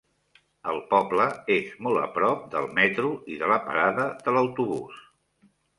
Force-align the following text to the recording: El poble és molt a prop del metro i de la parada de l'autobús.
El 0.71 0.79
poble 0.93 1.27
és 1.57 1.75
molt 1.87 2.01
a 2.05 2.07
prop 2.17 2.49
del 2.57 2.67
metro 2.81 3.13
i 3.35 3.39
de 3.45 3.53
la 3.55 3.63
parada 3.69 4.11
de 4.27 4.39
l'autobús. 4.39 5.03